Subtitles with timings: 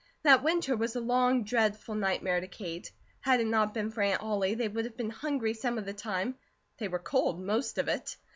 [0.23, 2.91] That winter was a long, dreadful nightmare to Kate.
[3.19, 5.93] Had it not been for Aunt Ollie, they would have been hungry some of the
[5.93, 6.39] time;
[6.79, 8.17] they were cold most of it.